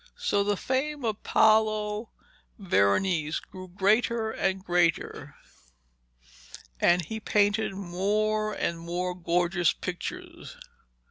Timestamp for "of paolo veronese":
1.05-3.39